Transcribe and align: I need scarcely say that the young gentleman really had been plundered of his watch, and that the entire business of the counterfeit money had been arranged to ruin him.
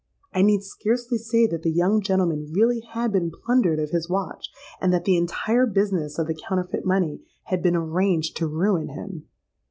I 0.33 0.41
need 0.41 0.63
scarcely 0.63 1.19
say 1.19 1.45
that 1.45 1.61
the 1.61 1.69
young 1.69 2.01
gentleman 2.01 2.51
really 2.55 2.79
had 2.79 3.11
been 3.11 3.29
plundered 3.29 3.79
of 3.79 3.91
his 3.91 4.09
watch, 4.09 4.49
and 4.81 4.91
that 4.91 5.05
the 5.05 5.15
entire 5.15 5.67
business 5.67 6.17
of 6.17 6.25
the 6.25 6.33
counterfeit 6.33 6.83
money 6.87 7.21
had 7.43 7.61
been 7.61 7.75
arranged 7.75 8.35
to 8.37 8.47
ruin 8.47 8.87
him. 8.87 9.27